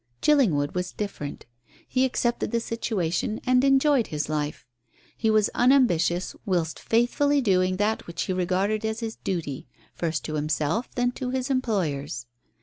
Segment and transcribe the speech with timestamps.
[0.19, 1.45] Chillingwood was different;
[1.87, 4.65] he accepted the situation and enjoyed his life.
[5.15, 10.33] He was unambitious whilst faithfully doing that which he regarded as his duty, first to
[10.33, 12.25] himself, then to his employers.